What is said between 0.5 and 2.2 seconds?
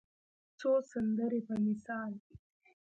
څو سندرې په مثال